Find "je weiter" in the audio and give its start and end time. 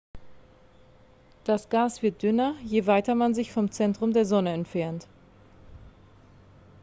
2.65-3.13